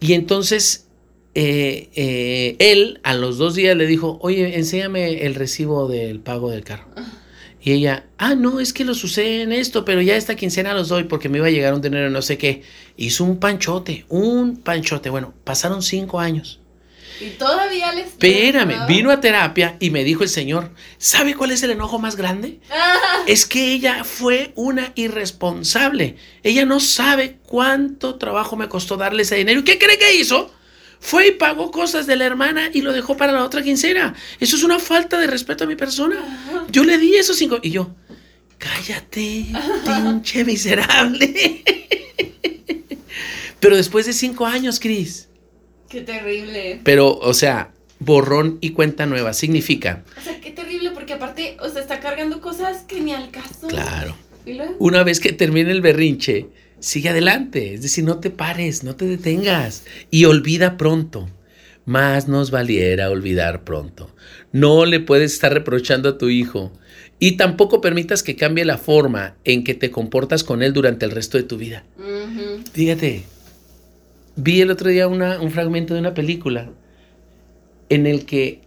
Y 0.00 0.12
entonces 0.12 0.86
eh, 1.34 1.88
eh, 1.94 2.56
él 2.58 3.00
a 3.02 3.14
los 3.14 3.38
dos 3.38 3.54
días 3.54 3.76
le 3.76 3.86
dijo, 3.86 4.18
oye, 4.20 4.56
enséñame 4.56 5.24
el 5.26 5.34
recibo 5.34 5.88
del 5.88 6.20
pago 6.20 6.50
del 6.50 6.62
carro. 6.62 6.86
Y 7.64 7.72
ella, 7.72 8.04
ah, 8.18 8.34
no, 8.34 8.60
es 8.60 8.74
que 8.74 8.84
los 8.84 9.02
usé 9.04 9.40
en 9.40 9.50
esto, 9.50 9.86
pero 9.86 10.02
ya 10.02 10.16
esta 10.16 10.36
quincena 10.36 10.74
los 10.74 10.90
doy 10.90 11.04
porque 11.04 11.30
me 11.30 11.38
iba 11.38 11.46
a 11.46 11.50
llegar 11.50 11.72
un 11.72 11.80
dinero 11.80 12.10
no 12.10 12.20
sé 12.20 12.36
qué. 12.36 12.62
Hizo 12.98 13.24
un 13.24 13.38
panchote, 13.38 14.04
un 14.10 14.58
panchote. 14.58 15.08
Bueno, 15.08 15.32
pasaron 15.44 15.82
cinco 15.82 16.20
años. 16.20 16.60
Y 17.20 17.30
todavía 17.30 17.92
les... 17.92 18.08
Espérame, 18.08 18.86
vino 18.86 19.10
a 19.10 19.20
terapia 19.20 19.76
y 19.78 19.90
me 19.90 20.04
dijo 20.04 20.22
el 20.22 20.28
Señor, 20.28 20.72
¿sabe 20.98 21.34
cuál 21.34 21.52
es 21.52 21.62
el 21.62 21.70
enojo 21.70 21.98
más 21.98 22.16
grande? 22.16 22.60
Ah. 22.70 23.22
Es 23.26 23.46
que 23.46 23.72
ella 23.72 24.04
fue 24.04 24.52
una 24.56 24.92
irresponsable. 24.94 26.16
Ella 26.42 26.64
no 26.64 26.80
sabe 26.80 27.38
cuánto 27.46 28.16
trabajo 28.16 28.56
me 28.56 28.68
costó 28.68 28.96
darle 28.96 29.22
ese 29.22 29.36
dinero. 29.36 29.60
¿Y 29.60 29.64
qué 29.64 29.78
cree 29.78 29.98
que 29.98 30.14
hizo? 30.14 30.52
Fue 30.98 31.28
y 31.28 31.30
pagó 31.32 31.70
cosas 31.70 32.06
de 32.06 32.16
la 32.16 32.24
hermana 32.24 32.70
y 32.72 32.80
lo 32.80 32.92
dejó 32.92 33.16
para 33.16 33.32
la 33.32 33.44
otra 33.44 33.62
quincena. 33.62 34.14
Eso 34.40 34.56
es 34.56 34.64
una 34.64 34.78
falta 34.78 35.18
de 35.18 35.26
respeto 35.26 35.64
a 35.64 35.66
mi 35.66 35.76
persona. 35.76 36.16
Yo 36.70 36.82
le 36.82 36.98
di 36.98 37.14
esos 37.14 37.36
cinco. 37.36 37.58
Y 37.62 37.70
yo, 37.70 37.94
cállate, 38.58 39.46
pinche 39.84 40.44
miserable. 40.44 41.62
Pero 43.60 43.76
después 43.76 44.06
de 44.06 44.12
cinco 44.14 44.46
años, 44.46 44.80
Cris 44.80 45.28
Qué 45.94 46.00
terrible. 46.00 46.80
Pero, 46.82 47.16
o 47.16 47.34
sea, 47.34 47.70
borrón 48.00 48.58
y 48.60 48.70
cuenta 48.70 49.06
nueva 49.06 49.32
significa. 49.32 50.02
O 50.18 50.20
sea, 50.20 50.40
qué 50.40 50.50
terrible, 50.50 50.90
porque 50.90 51.12
aparte, 51.12 51.56
o 51.60 51.68
sea, 51.68 51.82
está 51.82 52.00
cargando 52.00 52.40
cosas 52.40 52.82
que 52.82 53.00
ni 53.00 53.12
al 53.12 53.30
caso. 53.30 53.68
Claro. 53.68 54.16
Una 54.80 55.04
vez 55.04 55.20
que 55.20 55.32
termine 55.32 55.70
el 55.70 55.82
berrinche, 55.82 56.48
sigue 56.80 57.10
adelante. 57.10 57.74
Es 57.74 57.82
decir, 57.82 58.02
no 58.02 58.18
te 58.18 58.30
pares, 58.30 58.82
no 58.82 58.96
te 58.96 59.04
detengas. 59.04 59.84
Y 60.10 60.24
olvida 60.24 60.76
pronto. 60.76 61.28
Más 61.84 62.26
nos 62.26 62.50
valiera 62.50 63.08
olvidar 63.10 63.62
pronto. 63.62 64.10
No 64.50 64.86
le 64.86 64.98
puedes 64.98 65.32
estar 65.32 65.54
reprochando 65.54 66.08
a 66.08 66.18
tu 66.18 66.28
hijo. 66.28 66.72
Y 67.20 67.36
tampoco 67.36 67.80
permitas 67.80 68.24
que 68.24 68.34
cambie 68.34 68.64
la 68.64 68.78
forma 68.78 69.36
en 69.44 69.62
que 69.62 69.74
te 69.74 69.92
comportas 69.92 70.42
con 70.42 70.64
él 70.64 70.72
durante 70.72 71.04
el 71.04 71.12
resto 71.12 71.38
de 71.38 71.44
tu 71.44 71.56
vida. 71.56 71.84
Fíjate, 72.72 73.22
Vi 74.36 74.60
el 74.60 74.70
otro 74.70 74.90
día 74.90 75.06
un 75.06 75.50
fragmento 75.50 75.94
de 75.94 76.00
una 76.00 76.14
película 76.14 76.70
en 77.88 78.06
el 78.06 78.26
que 78.26 78.62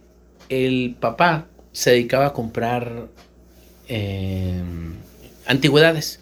el 0.48 0.96
papá 0.98 1.46
se 1.72 1.90
dedicaba 1.90 2.26
a 2.26 2.32
comprar 2.32 3.08
em, 3.88 4.94
antigüedades. 5.46 6.20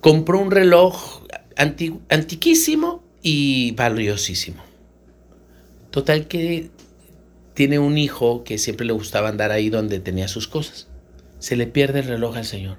Compró 0.00 0.38
un 0.38 0.50
reloj 0.50 1.22
antiquísimo 1.56 3.02
y 3.22 3.72
valiosísimo. 3.72 4.62
Total 5.90 6.26
que 6.26 6.70
tiene 7.54 7.78
un 7.78 7.96
hijo 7.96 8.44
que 8.44 8.58
siempre 8.58 8.84
le 8.84 8.92
gustaba 8.92 9.28
andar 9.28 9.50
ahí 9.50 9.70
donde 9.70 10.00
tenía 10.00 10.28
sus 10.28 10.46
cosas. 10.46 10.88
Se 11.38 11.56
le 11.56 11.66
pierde 11.66 12.00
el 12.00 12.08
reloj 12.08 12.36
al 12.36 12.44
señor. 12.44 12.76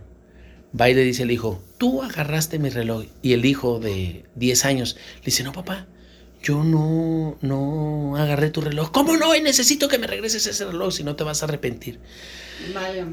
Va 0.79 0.89
y 0.89 0.93
le 0.93 1.03
dice 1.03 1.23
el 1.23 1.31
hijo, 1.31 1.61
tú 1.77 2.03
agarraste 2.03 2.59
mi 2.59 2.69
reloj. 2.69 3.05
Y 3.21 3.33
el 3.33 3.45
hijo 3.45 3.79
de 3.79 4.25
10 4.35 4.65
años 4.65 4.97
le 5.17 5.25
dice, 5.25 5.43
no, 5.43 5.53
papá, 5.53 5.87
yo 6.43 6.63
no, 6.63 7.37
no 7.41 8.17
agarré 8.17 8.49
tu 8.49 8.61
reloj. 8.61 8.91
¿Cómo 8.91 9.15
no? 9.17 9.33
necesito 9.41 9.87
que 9.87 9.97
me 9.97 10.07
regreses 10.07 10.45
ese 10.47 10.65
reloj, 10.65 10.93
si 10.93 11.03
no 11.03 11.15
te 11.15 11.23
vas 11.23 11.41
a 11.41 11.45
arrepentir. 11.45 11.99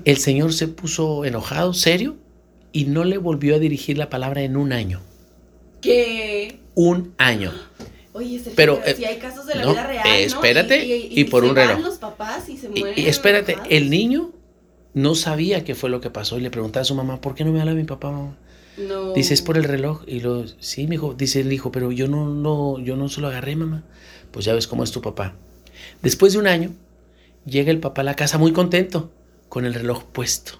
El 0.04 0.16
señor 0.19 0.52
se 0.52 0.69
puso 0.69 1.25
enojado, 1.25 1.73
serio, 1.75 2.16
y 2.73 2.87
no 2.87 3.04
le 3.04 3.19
volvió 3.19 3.57
a 3.57 3.59
dirigir 3.59 3.97
la 3.99 4.11
palabra 4.11 4.42
en 4.42 4.57
un 4.57 4.73
año. 4.73 5.00
¿Qué? 5.81 6.59
Un 6.75 7.14
año. 7.19 7.52
Oye, 8.12 8.42
pero, 8.54 8.83
eh, 8.85 8.95
si 8.95 9.04
hay 9.04 9.16
casos 9.16 9.47
de 9.47 9.54
la 9.54 9.66
vida 9.66 9.87
real, 9.87 10.07
espérate, 10.21 10.85
y, 10.85 11.25
por 11.25 11.45
un 11.45 11.57
reloj. 11.57 11.81
los 11.81 11.99
papás 11.99 12.49
y 12.49 12.59
se 12.59 12.69
mueren. 12.69 12.95
Y, 12.99 13.07
espérate, 13.09 13.57
el 13.71 13.88
niño 13.88 14.33
no 14.94 15.14
sabía 15.14 15.64
qué 15.64 15.75
fue 15.75 15.90
lo 15.90 16.00
que 16.00 16.11
pasó 16.11 16.38
y 16.38 16.42
le 16.42 16.50
preguntaba 16.50 16.82
a 16.82 16.84
su 16.84 16.94
mamá, 16.94 17.20
¿por 17.20 17.34
qué 17.34 17.44
no 17.44 17.52
me 17.52 17.61
habla 17.61 17.75
mi 17.75 17.84
papá, 17.84 18.11
mamá? 18.11 18.37
No. 18.76 19.12
Dice, 19.12 19.34
es 19.34 19.42
por 19.42 19.56
el 19.56 19.64
reloj. 19.64 20.02
Y 20.06 20.20
lo, 20.20 20.46
sí, 20.61 20.87
mi 20.87 20.96
hijo, 20.96 21.14
dice 21.14 21.40
el 21.40 21.52
hijo, 21.52 21.72
pero 21.72 21.92
yo 21.92 22.08
no, 22.08 22.28
no, 22.28 22.78
yo 22.78 22.96
no 22.96 23.08
se 23.08 23.20
lo 23.20 23.28
agarré, 23.28 23.56
mamá. 23.56 23.82
Pues 24.30 24.44
ya 24.44 24.54
ves 24.54 24.66
cómo 24.66 24.84
es 24.84 24.92
tu 24.92 25.02
papá. 25.02 25.34
Después 26.02 26.32
de 26.32 26.38
un 26.38 26.46
año, 26.46 26.72
llega 27.44 27.70
el 27.70 27.80
papá 27.80 28.02
a 28.02 28.04
la 28.04 28.16
casa 28.16 28.38
muy 28.38 28.52
contento, 28.52 29.11
con 29.49 29.64
el 29.64 29.75
reloj 29.75 30.04
puesto. 30.04 30.52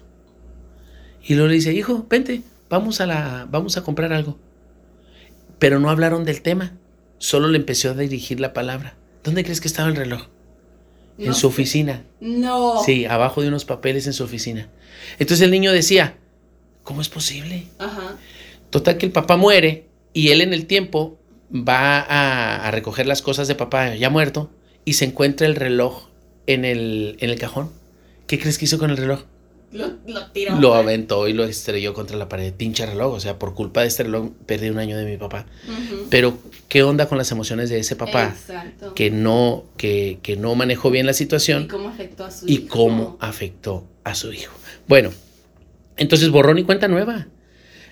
Y 1.23 1.35
luego 1.35 1.49
le 1.49 1.55
dice, 1.55 1.73
hijo, 1.73 2.05
vente, 2.09 2.41
vamos 2.69 3.01
a, 3.01 3.05
la, 3.05 3.47
vamos 3.49 3.77
a 3.77 3.83
comprar 3.83 4.13
algo. 4.13 4.37
Pero 5.59 5.79
no 5.79 5.89
hablaron 5.89 6.25
del 6.25 6.41
tema, 6.41 6.73
solo 7.17 7.47
le 7.47 7.57
empezó 7.57 7.91
a 7.91 7.93
dirigir 7.93 8.39
la 8.39 8.53
palabra. 8.53 8.95
¿Dónde 9.23 9.43
crees 9.43 9.61
que 9.61 9.67
estaba 9.67 9.89
el 9.89 9.95
reloj? 9.95 10.27
En 11.17 11.33
su 11.33 11.47
oficina. 11.47 12.03
No. 12.19 12.81
Sí, 12.83 13.05
abajo 13.05 13.41
de 13.41 13.47
unos 13.47 13.65
papeles 13.65 14.07
en 14.07 14.13
su 14.13 14.23
oficina. 14.23 14.69
Entonces 15.19 15.41
el 15.41 15.51
niño 15.51 15.71
decía, 15.71 16.17
¿cómo 16.83 17.01
es 17.01 17.09
posible? 17.09 17.67
Ajá. 17.79 18.17
Total 18.69 18.97
que 18.97 19.05
el 19.05 19.11
papá 19.11 19.37
muere 19.37 19.87
y 20.13 20.29
él 20.29 20.41
en 20.41 20.53
el 20.53 20.65
tiempo 20.65 21.19
va 21.53 21.99
a, 21.99 22.71
recoger 22.71 23.05
las 23.05 23.21
cosas 23.21 23.47
de 23.47 23.55
papá 23.55 23.95
ya 23.95 24.09
muerto 24.09 24.49
y 24.85 24.93
se 24.93 25.05
encuentra 25.05 25.45
el 25.47 25.55
reloj 25.55 26.09
en 26.47 26.65
el, 26.65 27.17
en 27.19 27.29
el 27.29 27.39
cajón. 27.39 27.71
¿Qué 28.27 28.39
crees 28.39 28.57
que 28.57 28.65
hizo 28.65 28.79
con 28.79 28.89
el 28.89 28.97
reloj? 28.97 29.25
Lo, 29.73 30.27
tiró. 30.31 30.59
Lo 30.59 30.75
aventó 30.75 31.27
y 31.27 31.33
lo 31.33 31.43
estrelló 31.43 31.93
contra 31.93 32.15
la 32.15 32.29
pared. 32.29 32.53
Pinche 32.53 32.85
reloj. 32.85 33.13
O 33.13 33.19
sea, 33.19 33.39
por 33.39 33.55
culpa 33.55 33.81
de 33.81 33.87
este 33.87 34.03
reloj 34.03 34.29
perdí 34.45 34.69
un 34.69 34.77
año 34.77 34.97
de 34.97 35.05
mi 35.05 35.17
papá. 35.17 35.47
Pero, 36.09 36.37
¿qué 36.69 36.83
onda 36.83 37.07
con 37.07 37.17
las 37.17 37.31
emociones 37.31 37.69
de 37.69 37.79
ese 37.79 37.95
papá? 37.95 38.35
Exacto. 38.37 38.93
Que 38.93 39.09
no, 39.09 39.65
que, 39.77 40.19
que 40.21 40.37
no 40.37 40.53
manejó 40.55 40.91
bien 40.91 41.05
la 41.05 41.13
situación. 41.13 41.63
Y 41.63 41.67
cómo 41.67 41.89
afectó 41.89 42.25
a 42.25 42.31
su 42.31 42.45
hijo. 42.45 42.63
Y 42.63 42.67
cómo 42.67 43.17
afectó 43.19 43.87
a 44.03 44.15
su 44.15 44.31
hijo. 44.31 44.53
Bueno, 44.87 45.11
entonces 45.97 46.29
borrón 46.29 46.59
y 46.59 46.63
cuenta 46.63 46.87
nueva. 46.87 47.27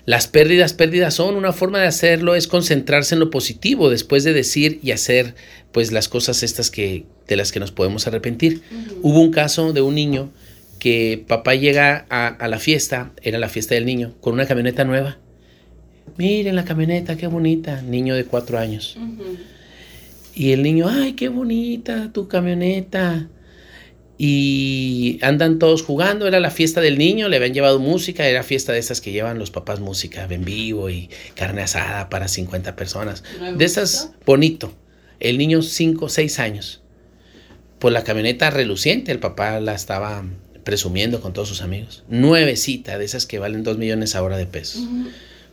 Las 0.04 0.26
pérdidas, 0.26 0.72
pérdidas 0.72 1.14
son 1.14 1.36
una 1.36 1.52
forma 1.52 1.80
de 1.80 1.86
hacerlo, 1.86 2.34
es 2.34 2.48
concentrarse 2.48 3.14
en 3.14 3.20
lo 3.20 3.30
positivo 3.30 3.88
después 3.88 4.24
de 4.24 4.32
decir 4.32 4.80
y 4.82 4.90
hacer 4.90 5.36
pues 5.70 5.92
las 5.92 6.08
cosas 6.08 6.42
estas 6.42 6.70
que 6.70 7.06
de 7.28 7.36
las 7.36 7.52
que 7.52 7.60
nos 7.60 7.70
podemos 7.70 8.06
arrepentir. 8.06 8.62
Hubo 9.00 9.20
un 9.20 9.30
caso 9.30 9.72
de 9.72 9.80
un 9.80 9.94
niño 9.94 10.30
que 10.82 11.24
papá 11.28 11.54
llega 11.54 12.06
a, 12.10 12.48
la 12.48 12.58
fiesta, 12.58 13.12
era 13.22 13.38
la 13.38 13.48
fiesta 13.48 13.76
del 13.76 13.86
niño, 13.86 14.16
con 14.20 14.34
una 14.34 14.46
camioneta 14.46 14.82
nueva. 14.82 15.16
Miren 16.16 16.56
la 16.56 16.64
camioneta, 16.64 17.16
qué 17.16 17.28
bonita, 17.28 17.82
niño 17.82 18.16
de 18.16 18.24
cuatro 18.24 18.58
años. 18.58 18.98
Y 20.34 20.50
el 20.50 20.64
niño, 20.64 20.88
ay, 20.88 21.12
qué 21.12 21.28
bonita 21.28 22.10
tu 22.12 22.26
camioneta. 22.26 23.28
y 24.18 25.20
andan 25.22 25.60
todos 25.60 25.82
jugando, 25.84 26.26
era 26.26 26.40
la 26.40 26.50
fiesta 26.50 26.80
del 26.80 26.98
niño, 26.98 27.28
le 27.28 27.36
habían 27.36 27.54
llevado 27.54 27.78
música, 27.78 28.26
era 28.26 28.42
fiesta 28.42 28.72
de 28.72 28.80
esas 28.80 29.00
que 29.00 29.12
llevan 29.12 29.38
los 29.38 29.52
papás 29.52 29.78
música 29.78 30.26
en 30.28 30.44
vivo 30.44 30.90
y 30.90 31.10
carne 31.36 31.62
asada 31.62 32.08
para 32.08 32.26
50 32.26 32.74
personas. 32.74 33.22
De 33.56 33.64
esas, 33.64 34.10
bonito. 34.26 34.74
El 35.20 35.38
niño 35.38 35.62
5, 35.62 36.08
6 36.08 36.40
años. 36.40 36.82
Pues 37.78 37.94
la 37.94 38.02
camioneta 38.02 38.50
reluciente, 38.50 39.12
el 39.12 39.20
papá 39.20 39.60
la 39.60 39.76
estaba 39.76 40.24
presumiendo 40.64 41.20
con 41.20 41.32
todos 41.32 41.48
sus 41.48 41.62
amigos. 41.62 42.04
Nuevecita, 42.08 42.98
de 42.98 43.04
esas 43.04 43.26
que 43.26 43.38
valen 43.38 43.64
2 43.64 43.78
millones 43.78 44.14
ahora 44.14 44.36
de 44.36 44.46
pesos. 44.46 44.86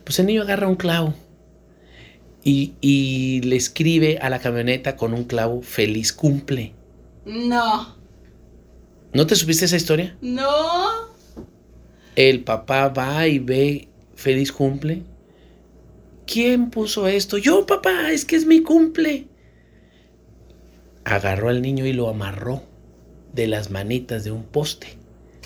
Pues 0.03 0.19
el 0.19 0.25
niño 0.25 0.41
agarra 0.41 0.67
un 0.67 0.75
clavo 0.75 1.13
y, 2.43 2.73
y 2.81 3.41
le 3.41 3.55
escribe 3.55 4.19
a 4.19 4.29
la 4.29 4.39
camioneta 4.39 4.95
con 4.95 5.13
un 5.13 5.23
clavo 5.23 5.61
feliz 5.61 6.13
cumple. 6.13 6.73
No. 7.25 7.95
¿No 9.13 9.27
te 9.27 9.35
supiste 9.35 9.65
esa 9.65 9.75
historia? 9.75 10.15
No. 10.21 11.09
El 12.15 12.43
papá 12.43 12.89
va 12.89 13.27
y 13.27 13.39
ve 13.39 13.87
feliz 14.15 14.51
cumple. 14.51 15.03
¿Quién 16.27 16.69
puso 16.69 17.07
esto? 17.07 17.37
Yo, 17.37 17.65
papá, 17.65 18.11
es 18.11 18.23
que 18.23 18.35
es 18.35 18.45
mi 18.45 18.61
cumple. 18.61 19.25
Agarró 21.03 21.49
al 21.49 21.61
niño 21.61 21.87
y 21.87 21.93
lo 21.93 22.07
amarró 22.07 22.61
de 23.33 23.47
las 23.47 23.71
manitas 23.71 24.23
de 24.23 24.31
un 24.31 24.43
poste, 24.43 24.98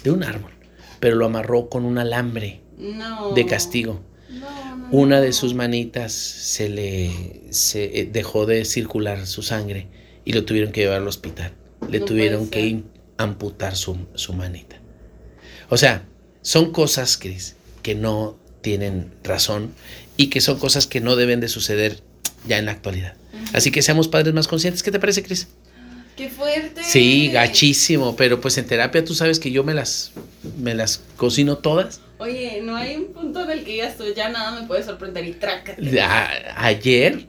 de 0.03 0.11
un 0.11 0.23
árbol, 0.23 0.51
pero 0.99 1.15
lo 1.15 1.25
amarró 1.25 1.69
con 1.69 1.85
un 1.85 1.97
alambre 1.97 2.61
No. 2.77 3.33
de 3.33 3.45
castigo. 3.45 4.01
No, 4.29 4.75
no, 4.77 4.87
Una 4.91 5.21
de 5.21 5.31
sus 5.33 5.53
manitas 5.53 6.11
se 6.11 6.69
le 6.69 7.41
se 7.51 7.99
eh, 8.01 8.09
dejó 8.11 8.45
de 8.45 8.65
circular 8.65 9.25
su 9.27 9.41
sangre 9.43 9.87
y 10.25 10.33
lo 10.33 10.43
tuvieron 10.45 10.71
que 10.71 10.81
llevar 10.81 11.01
al 11.01 11.07
hospital. 11.07 11.53
Le 11.89 11.99
tuvieron 11.99 12.47
que 12.47 12.83
amputar 13.17 13.75
su, 13.75 13.97
su 14.15 14.33
manita. 14.33 14.77
O 15.69 15.77
sea, 15.77 16.05
son 16.41 16.71
cosas, 16.71 17.17
Cris, 17.17 17.55
que 17.83 17.95
no 17.95 18.37
tienen 18.61 19.11
razón 19.23 19.73
y 20.17 20.27
que 20.27 20.41
son 20.41 20.57
cosas 20.59 20.87
que 20.87 21.01
no 21.01 21.15
deben 21.15 21.39
de 21.41 21.47
suceder 21.49 22.01
ya 22.47 22.57
en 22.57 22.65
la 22.65 22.71
actualidad. 22.71 23.15
Así 23.53 23.71
que 23.71 23.81
seamos 23.81 24.07
padres 24.07 24.33
más 24.33 24.47
conscientes. 24.47 24.83
¿Qué 24.83 24.91
te 24.91 24.99
parece, 24.99 25.23
Cris? 25.23 25.47
Qué 26.15 26.29
fuerte. 26.29 26.83
Sí, 26.83 27.29
gachísimo, 27.31 28.15
pero 28.15 28.39
pues 28.39 28.57
en 28.57 28.65
terapia 28.67 29.03
tú 29.03 29.15
sabes 29.15 29.39
que 29.39 29.49
yo 29.51 29.63
me 29.63 29.73
las 29.73 30.11
me 30.59 30.73
las 30.75 31.01
cocino 31.17 31.57
todas. 31.57 32.01
Oye, 32.19 32.61
no 32.63 32.75
hay 32.75 32.95
un 32.95 33.13
punto 33.13 33.43
en 33.43 33.51
el 33.51 33.63
que 33.65 33.71
digas 33.73 33.97
tú, 33.97 34.03
ya 34.15 34.29
nada 34.29 34.59
me 34.59 34.67
puede 34.67 34.83
sorprender 34.83 35.25
y 35.25 35.31
trácate. 35.33 35.99
A- 36.01 36.65
ayer 36.67 37.27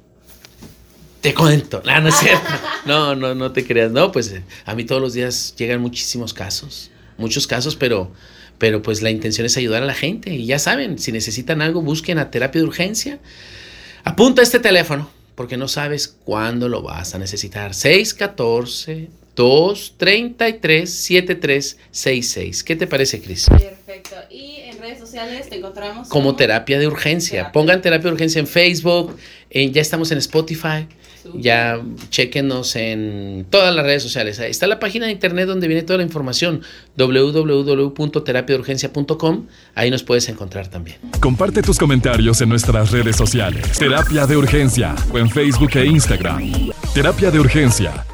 te 1.21 1.33
cuento. 1.35 1.83
Ah, 1.87 2.01
no 2.01 2.09
es 2.11 2.17
cierto. 2.17 2.45
No, 2.87 3.15
no, 3.15 3.35
no 3.35 3.51
te 3.53 3.67
creas. 3.67 3.91
No, 3.93 4.13
pues 4.13 4.31
eh, 4.31 4.43
a 4.67 4.75
mí 4.75 4.85
todos 4.85 5.01
los 5.01 5.15
días 5.15 5.55
llegan 5.57 5.81
muchísimos 5.81 6.35
casos. 6.35 6.91
Muchos 7.17 7.47
casos, 7.47 7.77
pero, 7.77 8.13
pero 8.59 8.83
pues 8.83 9.01
la 9.01 9.11
intención 9.11 9.47
es 9.47 9.57
ayudar 9.57 9.83
a 9.83 9.87
la 9.87 9.95
gente. 9.95 10.35
Y 10.35 10.45
ya 10.45 10.59
saben, 10.59 10.99
si 10.99 11.11
necesitan 11.13 11.63
algo, 11.63 11.81
busquen 11.81 12.19
a 12.19 12.31
terapia 12.31 12.61
de 12.61 12.67
urgencia. 12.67 13.19
Apunta 14.05 14.43
este 14.43 14.59
teléfono, 14.61 15.09
porque 15.35 15.57
no 15.57 15.69
sabes 15.69 16.09
cuándo 16.25 16.69
lo 16.69 16.83
vas 16.83 17.15
a 17.15 17.19
necesitar. 17.19 17.75
614 17.75 19.09
233 19.35 20.89
7366. 20.91 22.63
¿Qué 22.65 22.77
te 22.77 22.87
parece, 22.87 23.21
Cris? 23.21 23.47
Perfecto. 23.49 24.15
Y 24.31 24.57
en 24.65 24.79
redes 24.79 24.99
sociales 24.99 25.49
te 25.49 25.57
encontramos 25.57 26.09
Como 26.09 26.37
terapia 26.37 26.79
de 26.79 26.87
urgencia. 26.87 27.31
Terapia. 27.39 27.53
Pongan 27.53 27.83
terapia 27.83 28.09
de 28.11 28.15
urgencia 28.15 28.39
en 28.39 28.47
Facebook, 28.47 29.17
en- 29.51 29.73
ya 29.73 29.83
estamos 29.83 30.11
en 30.13 30.19
Spotify, 30.19 30.87
Ya 31.35 31.81
chequenos 32.11 32.77
en 32.77 33.47
todas 33.51 33.75
las 33.75 33.85
redes 33.85 34.03
sociales. 34.03 34.39
Ahí 34.41 34.51
está 34.51 34.67
la 34.67 34.79
página 34.79 35.07
de 35.07 35.13
internet 35.13 35.47
donde 35.47 35.69
viene 35.69 35.83
toda 35.83 35.99
la 35.99 36.05
información, 36.05 36.63
www.terapiadeurgencia.com. 36.97 39.47
Ahí 39.75 39.91
nos 39.91 40.03
puedes 40.03 40.27
encontrar 40.29 40.69
también. 40.69 40.99
Comparte 41.21 41.63
tus 41.63 41.79
comentarios 41.79 42.41
en 42.41 42.49
nuestras 42.49 42.91
redes 42.91 43.17
sociales. 43.17 43.79
Terapia 43.79 44.27
de 44.27 44.37
Urgencia 44.37 44.97
o 45.13 45.19
en 45.19 45.31
Facebook 45.31 45.71
e 45.75 45.85
Instagram. 45.87 46.71
Terapia 46.95 47.31
de 47.31 47.41
Urgencia 47.41 48.05